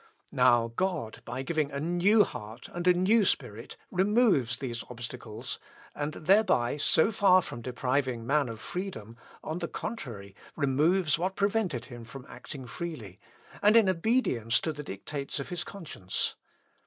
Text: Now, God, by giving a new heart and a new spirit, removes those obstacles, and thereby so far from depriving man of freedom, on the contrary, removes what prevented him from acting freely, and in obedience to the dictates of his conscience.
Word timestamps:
Now, 0.31 0.73
God, 0.75 1.21
by 1.25 1.43
giving 1.43 1.71
a 1.71 1.79
new 1.79 2.23
heart 2.23 2.67
and 2.73 2.87
a 2.87 2.93
new 2.95 3.23
spirit, 3.23 3.77
removes 3.91 4.57
those 4.57 4.83
obstacles, 4.89 5.59
and 5.93 6.13
thereby 6.15 6.77
so 6.77 7.11
far 7.11 7.43
from 7.43 7.61
depriving 7.61 8.25
man 8.25 8.49
of 8.49 8.59
freedom, 8.59 9.15
on 9.43 9.59
the 9.59 9.67
contrary, 9.67 10.35
removes 10.55 11.19
what 11.19 11.35
prevented 11.35 11.85
him 11.85 12.03
from 12.03 12.25
acting 12.29 12.65
freely, 12.65 13.19
and 13.61 13.77
in 13.77 13.87
obedience 13.87 14.59
to 14.61 14.73
the 14.73 14.81
dictates 14.81 15.39
of 15.39 15.49
his 15.49 15.63
conscience. 15.63 16.33